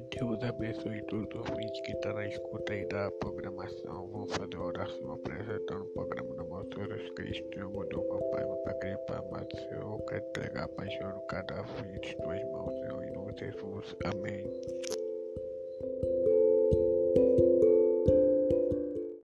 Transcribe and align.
Deus 0.00 0.42
abençoe 0.42 1.02
todos 1.02 1.40
os 1.40 1.50
ouvintes 1.50 1.80
que 1.80 1.92
estão 1.92 2.12
tá 2.12 2.18
na 2.20 2.26
escuta 2.26 2.72
aí 2.72 2.86
da 2.88 3.10
programação. 3.12 4.08
Vou 4.08 4.26
fazer 4.26 4.56
uma 4.56 4.66
oração 4.66 5.12
apresentando 5.12 5.82
o 5.82 5.88
programa 5.94 6.34
do 6.34 6.40
Amor 6.42 6.66
Jesus 6.76 7.10
Cristo. 7.10 7.58
Eu 7.58 7.70
mudou 7.70 8.02
papai, 8.04 8.44
meu 8.44 8.56
pai, 8.56 8.74
querer 8.74 8.98
para 9.06 9.18
amar 9.18 9.44
o 9.44 9.56
Senhor. 9.56 10.04
Quero 10.06 10.26
entregar 10.26 10.64
a 10.64 10.68
paixão 10.68 11.08
no 11.08 11.20
cada 11.26 11.54
cadáver 11.54 12.00
de 12.00 12.16
tuas 12.16 12.44
mãos, 12.50 12.74
Senhor, 12.74 13.04
em 13.04 13.12
nome 13.12 13.32
de 13.34 13.46
Jesus. 13.46 13.96
Amém. 14.04 14.44